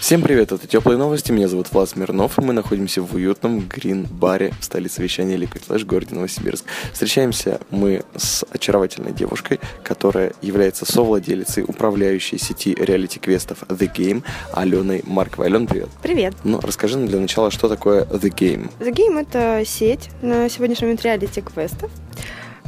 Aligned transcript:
Всем 0.00 0.22
привет, 0.22 0.50
это 0.50 0.66
Теплые 0.66 0.96
новости, 0.96 1.30
меня 1.30 1.46
зовут 1.46 1.70
Влад 1.70 1.90
Смирнов, 1.90 2.38
и 2.38 2.40
мы 2.40 2.54
находимся 2.54 3.02
в 3.02 3.14
уютном 3.14 3.60
грин-баре 3.60 4.54
в 4.58 4.64
столице 4.64 5.02
вещания 5.02 5.36
Liquid 5.36 5.62
Flash, 5.68 5.84
городе 5.84 6.14
Новосибирск. 6.14 6.64
Встречаемся 6.94 7.60
мы 7.68 8.02
с 8.16 8.42
очаровательной 8.50 9.12
девушкой, 9.12 9.60
которая 9.84 10.32
является 10.40 10.90
совладелицей 10.90 11.64
управляющей 11.64 12.38
сети 12.38 12.74
реалити-квестов 12.74 13.62
The 13.64 13.92
Game, 13.94 14.24
Аленой 14.54 15.02
Марковой. 15.06 15.48
Алена, 15.48 15.66
привет. 15.66 15.90
Привет. 16.02 16.34
Ну, 16.44 16.60
расскажи 16.60 16.96
нам 16.96 17.06
для 17.06 17.20
начала, 17.20 17.50
что 17.50 17.68
такое 17.68 18.04
The 18.04 18.34
Game? 18.34 18.70
The 18.80 18.92
Game— 18.92 19.20
это 19.20 19.62
сеть 19.66 20.08
на 20.22 20.48
сегодняшний 20.48 20.86
момент 20.86 21.04
реалити-квестов, 21.04 21.90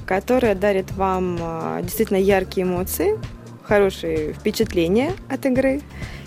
которая 0.05 0.55
дарит 0.55 0.92
вам 0.92 1.38
а, 1.41 1.80
действительно 1.80 2.19
яркие 2.19 2.66
эмоции, 2.66 3.19
хорошие 3.62 4.34
впечатления 4.34 5.14
от 5.30 5.46
игры 5.46 5.80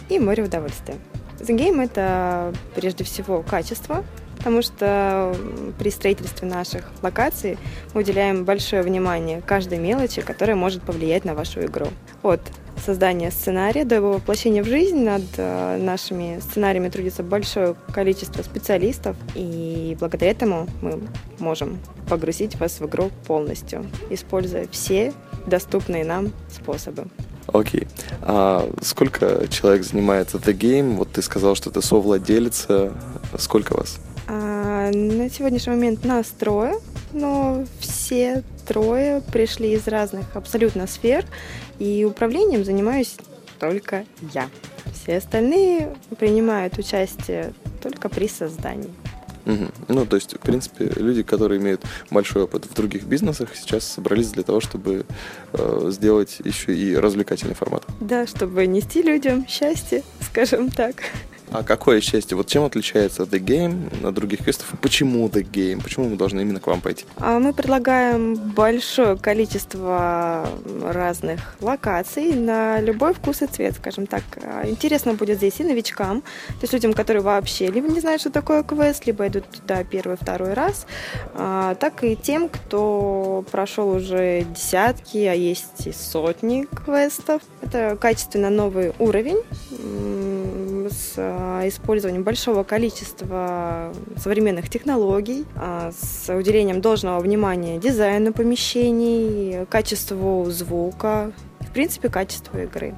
и 0.10 0.20
море 0.20 0.44
удовольствия. 0.44 0.96
Game— 1.40 1.84
это 1.84 2.54
прежде 2.76 3.04
всего 3.04 3.44
качество, 3.44 4.04
потому 4.38 4.62
что 4.62 5.36
при 5.78 5.90
строительстве 5.90 6.48
наших 6.48 6.86
локаций 7.02 7.58
мы 7.94 8.02
уделяем 8.02 8.46
большое 8.46 8.82
внимание 8.82 9.42
каждой 9.42 9.80
мелочи, 9.80 10.22
которая 10.22 10.56
может 10.56 10.84
повлиять 10.84 11.26
на 11.26 11.34
вашу 11.34 11.62
игру. 11.66 11.88
От 12.24 12.42
создания 12.84 13.32
сценария 13.32 13.86
до 13.86 13.96
его 13.96 14.14
воплощения 14.14 14.62
в 14.64 14.68
жизнь 14.68 15.04
над 15.04 15.24
э, 15.38 15.78
нашими 15.78 16.40
сценариями 16.40 16.90
трудится 16.90 17.24
большое 17.24 17.76
количество 17.92 18.44
специалистов, 18.44 19.16
и 19.34 19.98
благодаря 20.00 20.32
этому 20.32 20.68
мы 20.82 21.02
можем 21.40 21.80
погрузить 22.10 22.56
вас 22.60 22.80
в 22.80 22.86
игру 22.86 23.12
полностью, 23.26 23.86
используя 24.10 24.68
все 24.70 25.14
доступные 25.48 26.06
нам 26.06 26.32
способы. 26.52 27.08
Окей. 27.48 27.88
А 28.22 28.70
сколько 28.82 29.48
человек 29.50 29.84
занимается 29.84 30.38
The 30.38 30.54
Game? 30.54 30.96
Вот 30.96 31.12
ты 31.12 31.22
сказал, 31.22 31.56
что 31.56 31.70
ты 31.72 31.82
совладелица. 31.82 32.94
Сколько 33.38 33.76
вас? 33.76 33.98
А, 34.28 34.92
на 34.92 35.30
сегодняшний 35.30 35.74
момент 35.74 36.04
нас 36.04 36.28
трое, 36.28 36.76
но 37.14 37.64
все 37.80 38.44
трое 38.68 39.22
пришли 39.32 39.74
из 39.74 39.88
разных 39.88 40.36
абсолютно 40.36 40.88
сфер, 40.88 41.26
и 41.78 42.06
управлением 42.06 42.66
занимаюсь 42.66 43.16
только 43.60 44.06
я. 44.34 44.50
Все 44.94 45.18
остальные 45.18 45.96
принимают 46.18 46.78
участие 46.78 47.54
только 47.82 48.10
при 48.10 48.28
создании. 48.28 48.90
Угу. 49.46 49.66
Ну, 49.90 50.06
то 50.06 50.16
есть, 50.16 50.34
в 50.34 50.40
принципе, 50.40 50.92
люди, 50.96 51.24
которые 51.24 51.60
имеют 51.60 51.84
большой 52.10 52.44
опыт 52.44 52.66
в 52.66 52.74
других 52.74 53.04
бизнесах, 53.04 53.50
сейчас 53.56 53.86
собрались 53.86 54.32
для 54.32 54.44
того, 54.44 54.60
чтобы 54.60 55.06
э, 55.54 55.88
сделать 55.92 56.38
еще 56.44 56.76
и 56.76 56.96
развлекательный 56.96 57.56
формат. 57.56 57.84
Да, 58.00 58.26
чтобы 58.28 58.66
нести 58.68 59.02
людям 59.02 59.46
счастье, 59.48 60.04
скажем 60.22 60.70
так. 60.70 60.96
А 61.52 61.64
какое 61.64 62.02
счастье? 62.02 62.36
Вот 62.36 62.48
чем 62.48 62.64
отличается 62.64 63.24
The 63.24 63.40
Game 63.40 64.08
от 64.08 64.14
других 64.14 64.44
квестов? 64.44 64.74
Почему 64.82 65.28
The 65.28 65.44
Game? 65.44 65.82
Почему 65.82 66.10
мы 66.10 66.16
должны 66.16 66.42
именно 66.42 66.60
к 66.60 66.68
вам 66.68 66.82
пойти? 66.82 67.06
А 67.18 67.40
Мы 67.40 67.54
предлагаем 67.54 68.36
большое 68.36 69.18
количество 69.18 70.48
разных 70.82 71.56
локаций 71.62 72.34
на 72.34 72.80
любой 72.82 73.14
вкус 73.14 73.42
и 73.42 73.48
цвет, 73.48 73.76
скажем 73.76 74.08
так. 74.08 74.24
Интересно 74.64 75.14
будет 75.14 75.38
здесь 75.38 75.60
и 75.60 75.64
новичкам, 75.64 76.22
то 76.22 76.62
есть 76.64 76.74
людям, 76.74 76.94
которые 76.94 77.22
вообще 77.24 77.68
либо 77.68 77.88
не 77.88 78.00
знают, 78.00 78.22
что 78.22 78.30
такое 78.30 78.64
квест, 78.64 79.06
либо 79.06 79.28
идут 79.28 79.46
туда 79.50 79.84
первый, 79.84 80.18
второй 80.18 80.54
раз, 80.54 80.88
а, 81.34 81.76
так 81.76 82.04
и 82.04 82.16
тем, 82.16 82.50
кто 82.50 83.46
прошел 83.52 83.90
уже 83.90 84.44
десятки, 84.44 85.18
а 85.18 85.34
есть 85.34 85.88
и 85.88 85.92
сотни 85.92 86.68
квестов. 86.86 87.42
Это 87.62 87.98
качественно 88.00 88.50
новый 88.50 88.94
уровень 89.00 89.42
с 90.90 91.14
а, 91.18 91.68
использованием 91.68 92.24
большого 92.24 92.64
количества 92.64 93.94
современных 94.18 94.70
технологий, 94.70 95.46
а, 95.56 95.92
с 95.92 96.34
уделением 96.34 96.82
должного 96.82 97.20
внимания 97.20 97.78
дизайну 97.78 98.34
помещений, 98.34 99.66
качеству 99.68 100.46
звука, 100.50 101.32
принципе, 101.76 102.08
качеству 102.10 102.58
игры. 102.58 102.96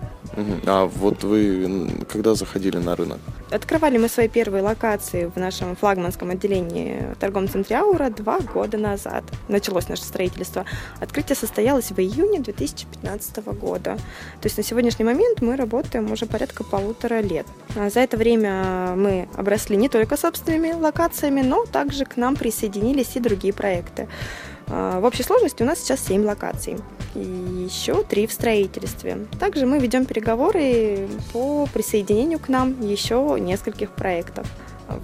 А 0.67 0.85
вот 0.85 1.23
вы 1.23 1.89
когда 2.07 2.35
заходили 2.35 2.77
на 2.77 2.95
рынок? 2.95 3.17
Открывали 3.49 3.97
мы 3.97 4.07
свои 4.07 4.27
первые 4.27 4.61
локации 4.61 5.25
в 5.25 5.39
нашем 5.39 5.75
флагманском 5.75 6.29
отделении 6.29 7.01
в 7.15 7.19
торговом 7.19 7.49
центре 7.49 7.77
Аура 7.77 8.09
два 8.09 8.39
года 8.39 8.77
назад. 8.77 9.23
Началось 9.47 9.89
наше 9.89 10.03
строительство. 10.03 10.63
Открытие 10.99 11.35
состоялось 11.35 11.91
в 11.91 11.99
июне 11.99 12.39
2015 12.39 13.37
года. 13.59 13.95
То 14.41 14.45
есть 14.45 14.57
на 14.57 14.63
сегодняшний 14.63 15.05
момент 15.05 15.41
мы 15.41 15.55
работаем 15.55 16.11
уже 16.11 16.27
порядка 16.27 16.63
полутора 16.63 17.21
лет. 17.21 17.47
А 17.75 17.89
За 17.89 18.01
это 18.01 18.15
время 18.17 18.93
мы 18.95 19.27
обросли 19.35 19.75
не 19.75 19.89
только 19.89 20.17
собственными 20.17 20.73
локациями, 20.73 21.41
но 21.41 21.65
также 21.65 22.05
к 22.05 22.15
нам 22.15 22.35
присоединились 22.35 23.15
и 23.15 23.19
другие 23.19 23.53
проекты. 23.53 24.07
А, 24.69 24.99
В 24.99 25.05
общей 25.05 25.23
сложности 25.23 25.63
у 25.63 25.65
нас 25.65 25.79
сейчас 25.79 26.05
7 26.05 26.25
локаций. 26.25 26.77
И 27.15 27.19
еще 27.19 28.03
3 28.03 28.27
в 28.27 28.31
строительстве. 28.31 29.25
Также 29.39 29.65
мы 29.65 29.79
ведем 29.79 30.05
переговоры 30.05 31.07
по 31.33 31.67
присоединению 31.73 32.39
к 32.39 32.49
нам 32.49 32.79
еще 32.81 33.37
нескольких 33.39 33.91
проектов. 33.91 34.47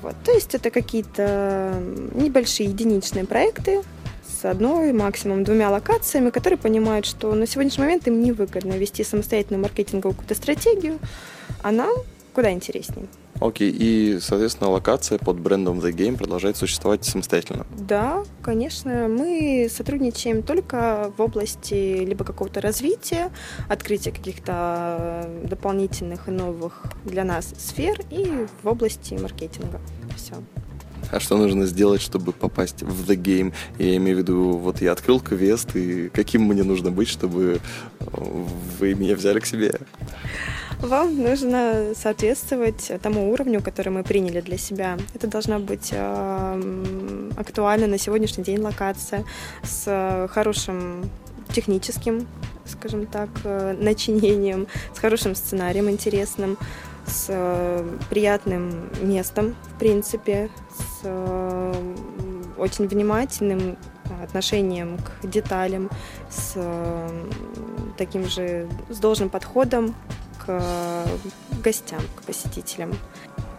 Вот. 0.02 0.16
То 0.24 0.32
есть 0.32 0.56
это 0.56 0.70
какие-то 0.70 1.82
небольшие 2.14 2.70
единичные 2.70 3.26
проекты 3.26 3.82
с 4.26 4.46
одной, 4.46 4.94
максимум 4.94 5.44
двумя 5.44 5.70
локациями, 5.70 6.30
которые 6.30 6.58
понимают, 6.58 7.06
что 7.06 7.34
на 7.34 7.48
сегодняшний 7.48 7.84
момент 7.84 8.08
им 8.08 8.22
невыгодно 8.22 8.74
вести 8.74 9.04
самостоятельную 9.04 9.62
маркетинговую 9.62 10.14
какую-то 10.14 10.36
стратегию, 10.36 11.00
а 11.62 11.72
нам 11.72 11.94
куда 12.34 12.52
интереснее. 12.52 13.08
Окей, 13.40 13.72
и, 13.72 14.20
соответственно, 14.22 14.70
локация 14.70 15.18
под 15.18 15.40
брендом 15.40 15.80
The 15.80 15.92
Game 15.92 16.18
продолжает 16.18 16.56
существовать 16.56 17.04
самостоятельно. 17.04 17.66
Да, 17.78 18.24
конечно, 18.42 19.08
мы 19.10 19.68
сотрудничаем 19.72 20.44
только 20.44 21.12
в 21.18 21.22
области 21.22 22.06
либо 22.06 22.24
какого-то 22.24 22.62
развития, 22.62 23.32
открытия 23.68 24.12
каких-то 24.12 25.30
дополнительных 25.44 26.28
и 26.28 26.32
новых 26.32 26.84
для 27.06 27.24
нас 27.24 27.54
сфер 27.58 28.00
и 28.10 28.48
в 28.62 28.68
области 28.68 29.16
маркетинга. 29.16 29.82
Все. 30.16 30.36
А 31.12 31.20
что 31.20 31.38
нужно 31.38 31.66
сделать, 31.66 32.02
чтобы 32.02 32.32
попасть 32.32 32.82
в 32.82 33.10
The 33.10 33.16
Game? 33.16 33.54
Я 33.78 33.98
имею 33.98 34.18
в 34.18 34.20
виду, 34.22 34.52
вот 34.58 34.82
я 34.82 34.94
открыл 34.94 35.20
квест, 35.20 35.76
и 35.76 36.10
каким 36.10 36.44
мне 36.44 36.64
нужно 36.64 36.92
быть, 36.92 37.08
чтобы 37.08 37.60
э, 38.00 38.06
вы 38.80 38.96
меня 38.96 39.16
взяли 39.16 39.40
к 39.40 39.46
себе? 39.46 39.76
Вам 40.84 41.18
нужно 41.18 41.94
соответствовать 41.96 42.92
тому 43.02 43.32
уровню, 43.32 43.62
который 43.62 43.88
мы 43.88 44.04
приняли 44.04 44.42
для 44.42 44.58
себя. 44.58 44.98
Это 45.14 45.28
должна 45.28 45.58
быть 45.58 45.92
э, 45.94 47.32
актуальна 47.38 47.88
на 47.88 47.98
сегодняшний 47.98 48.44
день 48.44 48.60
локация 48.60 49.24
с 49.64 49.86
э, 49.86 50.28
хорошим 50.30 51.10
техническим, 51.54 52.28
скажем 52.66 53.06
так, 53.06 53.30
э, 53.46 53.78
начинением, 53.80 54.68
с 54.94 55.00
хорошим 55.00 55.36
сценарием 55.36 55.90
интересным, 55.90 56.58
с 57.08 57.28
э, 57.30 57.98
приятным 58.10 58.90
местом, 59.02 59.56
в 59.76 59.80
принципе, 59.80 60.50
с 60.78 61.00
э, 61.06 61.96
очень 62.58 62.88
внимательным 62.88 63.78
отношением 64.22 64.98
к 64.98 65.26
деталям, 65.26 65.90
с 66.30 66.54
э, 66.56 67.10
таким 67.98 68.28
же, 68.28 68.68
с 68.90 68.98
должным 68.98 69.30
подходом 69.30 69.96
к 70.46 70.50
э, 70.50 71.06
гостям, 71.64 72.02
к 72.16 72.24
посетителям. 72.24 72.98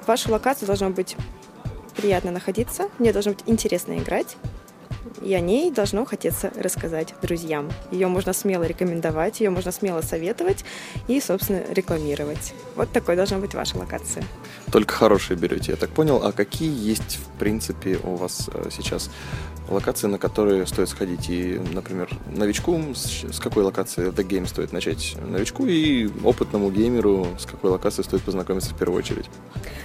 Вашу 0.07 0.31
локацию 0.31 0.67
должно 0.67 0.91
быть 0.91 1.17
приятно 1.97 2.31
находиться, 2.31 2.89
мне 2.99 3.13
должно 3.13 3.33
быть 3.33 3.43
интересно 3.47 3.95
играть, 3.99 4.37
и 5.23 5.33
о 5.35 5.41
ней 5.41 5.71
должно 5.71 6.05
хотеться 6.05 6.53
рассказать 6.57 7.15
друзьям. 7.23 7.71
Ее 7.91 8.09
можно 8.09 8.33
смело 8.33 8.65
рекомендовать, 8.65 9.41
ее 9.41 9.51
можно 9.51 9.73
смело 9.73 10.01
советовать 10.01 10.65
и, 11.09 11.21
собственно, 11.21 11.63
рекламировать. 11.71 12.55
Вот 12.77 12.91
такой 12.93 13.17
должна 13.17 13.39
быть 13.39 13.55
ваша 13.55 13.79
локация. 13.79 14.25
Только 14.71 14.95
хорошие 14.95 15.37
берете, 15.37 15.73
я 15.73 15.77
так 15.77 15.91
понял. 15.91 16.23
А 16.25 16.33
какие 16.33 16.73
есть, 16.73 17.19
в 17.19 17.39
принципе, 17.39 17.99
у 18.03 18.17
вас 18.17 18.51
э, 18.53 18.69
сейчас 18.71 19.11
локации, 19.69 20.07
на 20.09 20.19
которые 20.19 20.67
стоит 20.67 20.89
сходить? 20.89 21.29
И, 21.31 21.61
например, 21.73 22.11
новичку, 22.27 22.81
с 22.95 23.39
какой 23.39 23.63
локации 23.65 24.09
The 24.09 24.27
Game 24.27 24.47
стоит 24.47 24.73
начать 24.73 25.17
новичку, 25.21 25.67
и 25.67 26.09
опытному 26.23 26.71
геймеру 26.71 27.27
с 27.39 27.47
какой 27.47 27.71
локацией 27.71 28.05
стоит 28.05 28.23
познакомиться 28.23 28.75
в 28.75 28.79
первую 28.79 28.99
очередь? 28.99 29.27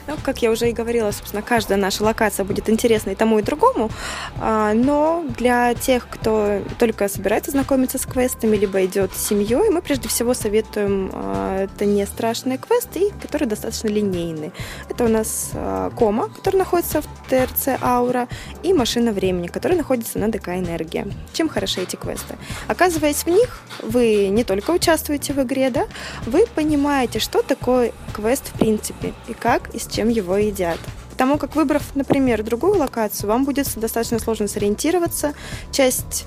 Ну, 0.10 0.16
как 0.24 0.42
я 0.42 0.50
уже 0.50 0.72
и 0.72 0.74
говорила, 0.74 1.12
собственно, 1.12 1.44
каждая 1.44 1.78
наша 1.78 2.04
локация 2.04 2.44
будет 2.44 2.68
интересна 2.68 3.12
и 3.12 3.16
тому, 3.16 3.38
и 3.38 3.44
другому. 3.44 3.92
А, 4.40 4.74
но 4.74 5.24
для 5.38 5.76
тех, 5.76 6.08
кто 6.10 6.62
только 6.80 7.08
собирается 7.08 7.52
знакомиться 7.52 8.00
с 8.00 8.08
квестами, 8.08 8.58
либо 8.58 8.84
идет 8.86 9.14
с 9.14 9.28
семьей, 9.28 9.70
мы 9.70 9.84
прежде 9.84 10.10
всего 10.10 10.34
советуем 10.34 11.12
а, 11.14 11.66
это 11.66 11.86
не 11.86 12.08
страшные 12.08 12.58
квесты, 12.58 13.12
которые 13.22 13.48
достаточно 13.48 13.90
линейные. 13.90 14.52
Это 14.90 15.04
у 15.04 15.10
нас 15.10 15.52
а, 15.54 15.92
Кома, 15.92 16.30
который 16.30 16.58
находится 16.58 17.04
в 17.04 17.06
ТРЦ 17.30 17.80
Аура, 17.80 18.28
и 18.64 18.74
Машина 18.74 19.12
времени, 19.12 19.46
которая 19.46 19.78
находится 19.78 20.18
на 20.18 20.32
ДК 20.32 20.50
Энергия. 20.50 21.08
Чем 21.34 21.50
хороши 21.50 21.82
эти 21.82 21.98
квесты? 21.98 22.36
Оказываясь 22.68 23.26
в 23.26 23.28
них, 23.28 23.62
вы 23.84 24.30
не 24.30 24.44
только 24.44 24.72
участвуете 24.72 25.34
в 25.34 25.44
игре, 25.44 25.70
да, 25.70 25.86
вы 26.26 26.48
понимаете, 26.56 27.20
что 27.20 27.44
такое 27.44 27.92
квест 28.12 28.48
в 28.48 28.58
принципе, 28.58 29.14
и 29.28 29.34
как 29.34 29.70
и 29.76 29.78
с 29.78 29.86
чем 29.86 29.99
его 30.08 30.38
едят. 30.38 30.80
Потому 31.12 31.38
как, 31.38 31.58
выбрав, 31.58 31.96
например, 31.96 32.44
другую 32.44 32.78
локацию, 32.78 33.28
вам 33.28 33.44
будет 33.44 33.68
достаточно 33.78 34.20
сложно 34.20 34.48
сориентироваться. 34.48 35.34
Часть 35.72 36.26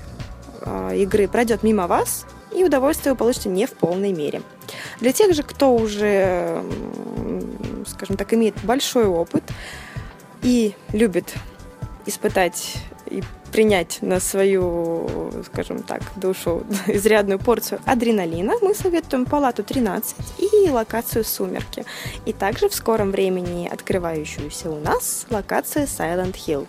э, 0.61 0.97
игры 0.97 1.27
пройдет 1.27 1.63
мимо 1.63 1.87
вас, 1.87 2.27
и 2.55 2.63
удовольствие 2.63 3.13
вы 3.13 3.17
получите 3.17 3.49
не 3.49 3.65
в 3.65 3.71
полной 3.71 4.13
мере. 4.13 4.43
Для 4.99 5.11
тех 5.11 5.33
же, 5.33 5.41
кто 5.41 5.73
уже, 5.75 6.63
скажем 7.87 8.17
так, 8.17 8.33
имеет 8.33 8.55
большой 8.63 9.05
опыт 9.05 9.43
и 10.43 10.75
любит 10.91 11.33
испытать 12.05 12.77
и 13.07 13.23
принять 13.53 13.99
на 14.01 14.19
свою, 14.19 15.31
скажем 15.45 15.83
так, 15.83 16.01
душу 16.15 16.63
изрядную 16.87 17.39
порцию 17.39 17.79
адреналина, 17.85 18.53
мы 18.61 18.73
советуем 18.73 19.25
палату 19.25 19.63
13 19.63 20.15
и 20.39 20.69
локацию 20.69 21.23
«Сумерки». 21.23 21.85
И 22.25 22.33
также 22.33 22.67
в 22.67 22.73
скором 22.73 23.11
времени 23.11 23.69
открывающуюся 23.71 24.71
у 24.71 24.79
нас 24.79 25.27
локация 25.29 25.85
Silent 25.85 26.35
Hill. 26.47 26.67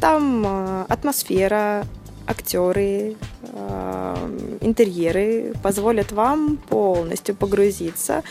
Там 0.00 0.44
э, 0.44 0.84
атмосфера, 0.88 1.84
актеры, 2.26 3.16
э, 3.42 4.58
интерьеры 4.62 5.54
позволят 5.62 6.10
вам 6.10 6.56
полностью 6.56 7.36
погрузиться 7.36 8.24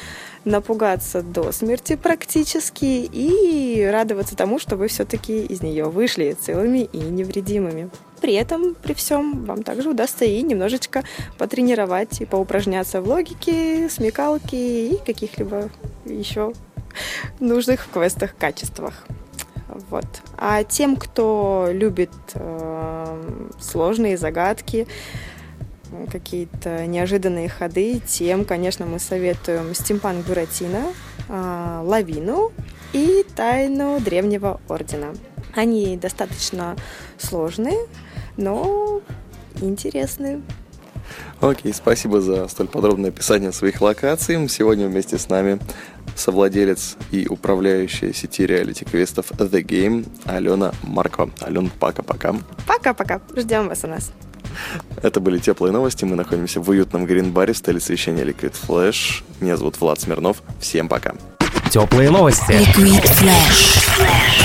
напугаться 0.46 1.22
до 1.22 1.52
смерти 1.52 1.96
практически 1.96 2.86
и 2.86 3.84
радоваться 3.92 4.36
тому, 4.36 4.60
что 4.60 4.78
вы 4.78 4.88
все-таки 4.88 5.44
из 5.44 5.62
нее 5.62 5.86
вышли 5.86 6.38
целыми 6.40 6.88
и 6.92 7.00
невредимыми. 7.00 7.90
При 8.22 8.34
этом, 8.34 8.76
при 8.76 8.94
всем, 8.94 9.44
вам 9.46 9.64
также 9.64 9.90
удастся 9.90 10.26
и 10.26 10.42
немножечко 10.42 11.04
потренировать 11.38 12.22
и 12.22 12.26
поупражняться 12.26 13.02
в 13.02 13.08
логике, 13.08 13.90
смекалке 13.90 14.88
и 14.88 14.98
каких-либо 15.06 15.70
еще 16.06 16.54
нужных 17.40 17.86
в 17.86 17.90
квестах 17.90 18.36
качествах. 18.38 19.06
Вот. 19.90 20.06
А 20.38 20.64
тем, 20.64 20.96
кто 20.96 21.68
любит 21.72 22.12
э, 22.36 23.50
сложные 23.60 24.18
загадки, 24.18 24.88
какие-то 26.12 26.86
неожиданные 26.86 27.50
ходы, 27.50 28.02
тем, 28.06 28.46
конечно, 28.46 28.86
мы 28.86 29.00
советуем 29.00 29.74
Стимпанк 29.74 30.26
Буратино, 30.26 30.94
а, 31.30 31.82
Лавину 31.84 32.52
и 32.94 33.26
Тайну 33.36 34.00
Древнего 34.00 34.60
Ордена. 34.68 35.14
Они 35.54 35.98
достаточно 35.98 36.76
сложные, 37.18 37.88
но 38.38 39.02
интересные. 39.62 40.42
Окей, 41.42 41.74
спасибо 41.74 42.22
за 42.22 42.48
столь 42.48 42.68
подробное 42.68 43.10
описание 43.10 43.52
своих 43.52 43.82
локаций. 43.82 44.50
Сегодня 44.50 44.88
вместе 44.88 45.18
с 45.18 45.30
нами 45.30 45.60
совладелец 46.16 46.98
и 47.12 47.28
управляющая 47.28 48.14
сети 48.14 48.46
реалити-квестов 48.46 49.32
The 49.32 49.62
Game 49.62 50.08
Алена 50.26 50.74
Маркова. 50.84 51.32
Ален, 51.42 51.70
пока-пока. 51.80 52.36
Пока-пока. 52.66 53.22
Ждем 53.36 53.68
вас 53.68 53.84
у 53.84 53.88
нас. 53.88 54.12
Это 55.02 55.20
были 55.20 55.38
теплые 55.38 55.72
новости. 55.72 56.06
Мы 56.06 56.16
находимся 56.16 56.60
в 56.60 56.70
уютном 56.70 57.06
грин-баре 57.06 57.54
в 57.54 57.58
столице 57.58 57.94
вещания 57.94 58.24
Liquid 58.24 58.54
Flash. 58.68 59.24
Меня 59.40 59.58
зовут 59.58 59.80
Влад 59.80 60.00
Смирнов. 60.00 60.42
Всем 60.60 60.88
пока. 60.88 61.16
Теплые 61.70 62.10
новости. 62.10 62.52
Liquid 62.52 63.04
Flash. 63.04 64.45